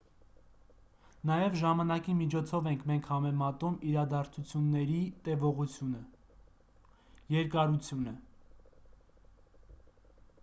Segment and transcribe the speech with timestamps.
[1.29, 6.01] նաև ժամանակի միջոցով ենք մենք համեմատում իրադարձությունների տևողությունը
[7.35, 8.15] երկարությունը: